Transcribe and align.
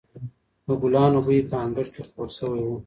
د 0.65 0.67
ګلانو 0.81 1.19
بوی 1.25 1.39
په 1.49 1.55
انګړ 1.63 1.85
کې 1.93 2.01
خپور 2.07 2.29
شوی 2.37 2.61
و. 2.65 2.69